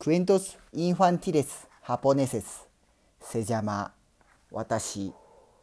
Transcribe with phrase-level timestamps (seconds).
[0.00, 2.68] Cuentos infantiles japoneses.
[3.20, 3.90] se llama
[4.52, 5.12] 私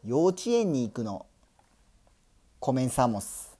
[0.04, 1.24] 幼稚園に行くの。
[2.60, 3.56] Comenzamos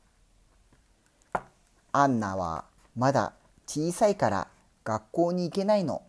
[1.92, 3.32] アンナはまだ
[3.66, 4.48] 小さいから
[4.84, 6.02] 学校に行けないの。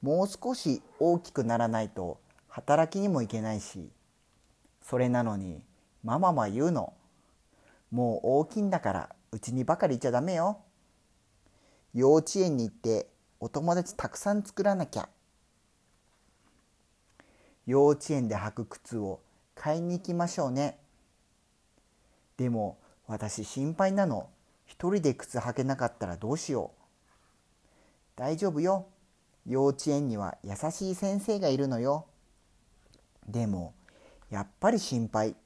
[0.00, 3.90] もう少し大きくならないと働きにも行けないし。
[4.80, 5.62] それなのに
[6.02, 6.94] ママは言うの。
[7.90, 10.62] もう大きいんだからうちにばかりいちゃダメよ。
[11.94, 13.06] 幼稚園に行って
[13.38, 15.08] お友達たくさん作らなきゃ。
[17.66, 19.20] 幼稚園で履く靴を
[19.54, 20.78] 買いに行きましょうね。
[22.36, 24.28] でも私心配なの。
[24.64, 26.82] 一人で靴履けなかったらどうしよう。
[28.16, 28.86] 大丈夫よ。
[29.46, 32.06] 幼稚園には優しい先生がいるのよ。
[33.28, 33.74] でも
[34.30, 35.36] やっぱり心配。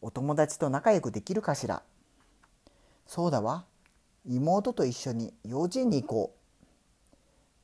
[0.00, 1.82] お友達と仲良くできるかしら。
[3.06, 3.64] そうだわ。
[4.24, 6.34] 妹と一緒に幼稚園に行こ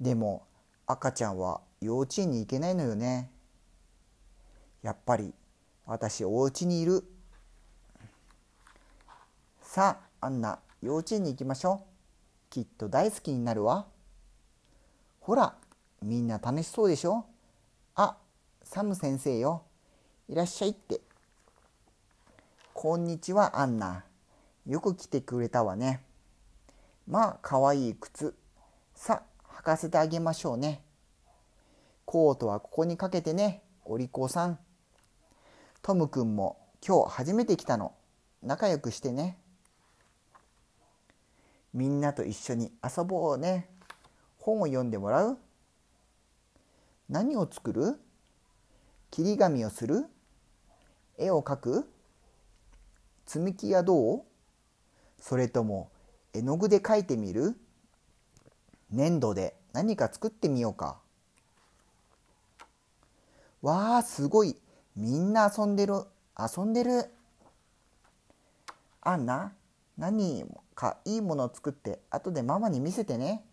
[0.00, 0.04] う。
[0.04, 0.46] でも
[0.86, 3.30] 赤ちゃんは幼稚園に行けないのよね。
[4.82, 5.32] やっぱり
[5.86, 7.04] 私お家にいる。
[9.62, 12.50] さあアンナ幼稚園に行きましょう。
[12.50, 13.86] きっと大好きになるわ。
[15.20, 15.54] ほら
[16.02, 17.24] みんな楽しそうでしょ。
[17.94, 18.16] あ
[18.62, 19.62] サム先生よ。
[20.28, 21.00] いらっしゃいって。
[22.74, 24.04] こんにちはアンナ。
[24.66, 26.07] よく来てくれたわね。
[27.08, 28.36] まあかわいい靴。
[28.94, 30.84] さ履かせてあげましょうね。
[32.04, 34.58] コートはここにかけてねお利口さん。
[35.80, 37.94] トムくんも今日初めて来たの。
[38.42, 39.38] 仲良くしてね。
[41.72, 43.70] みんなと一緒に遊ぼうね。
[44.38, 45.38] 本を読んでもらう？
[47.08, 47.98] 何を作る？
[49.10, 50.04] 切り紙をする？
[51.16, 51.90] 絵を描く？
[53.24, 54.22] 積み木はどう？
[55.18, 55.90] それとも
[56.38, 57.56] 絵の具で描いてみる？
[58.92, 59.56] 粘土で。
[59.72, 60.98] 何か作ってみようか。
[63.60, 64.56] わあすごい。
[64.96, 66.04] みんな遊んでる。
[66.38, 67.06] 遊んでる。
[69.00, 69.52] アンナ
[69.96, 71.98] 何かいいものを作って。
[72.08, 73.44] 後でママに見せてね。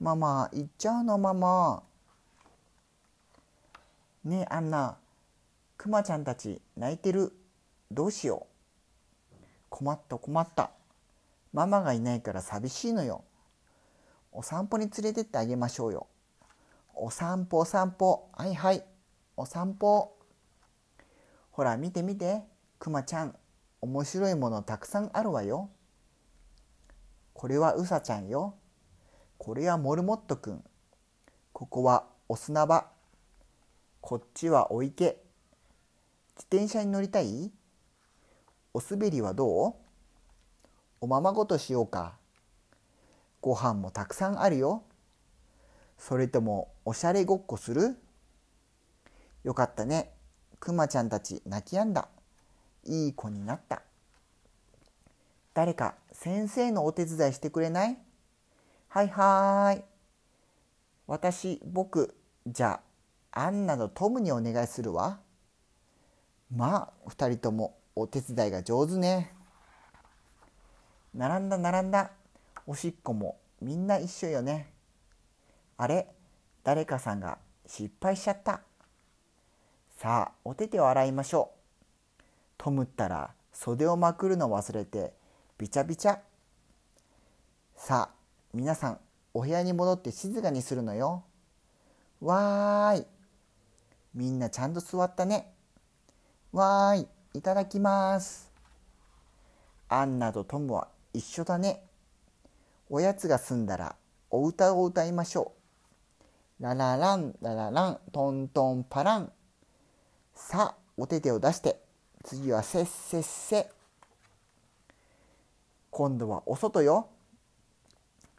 [0.00, 1.18] ママ行っちゃうの？
[1.18, 1.82] ママ。
[4.24, 4.96] ねえアンナ
[5.76, 7.32] クマちゃんたち泣いてる。
[7.90, 8.49] どうしよう。
[9.70, 10.70] 困った困った。
[11.54, 13.24] ママがいないから寂しいのよ。
[14.32, 16.06] お散歩に連れてってあげましょうよ。
[16.94, 18.28] お散歩お散歩。
[18.32, 18.84] はいはい。
[19.36, 20.16] お散歩。
[21.52, 22.42] ほら見て見て。
[22.78, 23.34] クマちゃん
[23.82, 25.70] 面白いものたくさんあるわよ。
[27.32, 28.54] これはウサちゃんよ。
[29.38, 30.64] これはモルモットくん。
[31.52, 32.88] ここはお砂場。
[34.00, 35.22] こっちはお池。
[36.36, 37.50] 自転車に乗りたい？
[38.72, 39.74] お滑りはどう？
[41.00, 42.14] おままごとしようか。
[43.40, 44.84] ご飯もたくさんあるよ。
[45.98, 47.96] それともおしゃれごっこする？
[49.42, 50.12] よかったね。
[50.60, 52.08] くまちゃんたち泣きやんだ。
[52.84, 53.82] いい子になった。
[55.52, 57.98] 誰か先生のお手伝いしてくれない？
[58.88, 59.84] はいはい。
[61.06, 62.14] 私、僕、
[62.46, 62.80] じゃ
[63.32, 65.18] あ、アンナのトムにお願いするわ。
[66.54, 69.30] まあ、二人ともお手伝いが上手ね。
[71.14, 72.10] 並んだ並んだ。
[72.66, 74.72] おしっこもみんな一緒よね。
[75.76, 76.08] あれ
[76.64, 78.62] 誰かさんが失敗しちゃった。
[79.98, 81.50] さあ、お手手を洗いましょ
[82.18, 82.22] う。
[82.56, 85.12] トムったら袖をまくるの忘れて
[85.58, 86.20] びちゃびちゃ。
[87.76, 88.14] さあ、
[88.54, 88.98] 皆さん
[89.34, 91.22] お部屋に戻って静かにするのよ。
[92.22, 93.06] わーい。
[94.14, 95.52] みんなちゃんと座ったね。
[96.50, 97.19] わーい。
[97.32, 98.50] いただきます。
[99.88, 101.84] アンナとトムは一緒だね。
[102.88, 103.94] おやつが済んだら
[104.30, 105.52] お歌を歌いましょ
[106.60, 106.62] う。
[106.62, 109.32] ラララン、ラララン、トントンパラン。
[110.34, 111.80] さあ、お手手を出して、
[112.24, 113.70] 次はせっせっせ。
[115.90, 117.10] 今度はお外よ。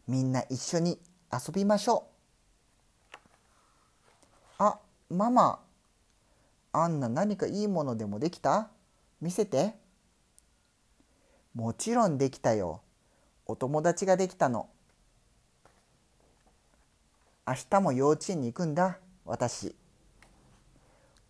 [0.05, 0.99] みんな一緒に
[1.31, 2.07] 遊びましょ
[4.59, 4.63] う。
[4.63, 4.79] あ、
[5.09, 5.59] ママ、
[6.73, 8.69] あんな何かいいものでもできた？
[9.21, 9.75] 見せて。
[11.53, 12.81] もちろんできたよ。
[13.45, 14.69] お友達ができたの。
[17.47, 19.75] 明日も幼稚園に行くんだ、私。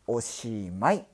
[0.08, 1.06] おしまい。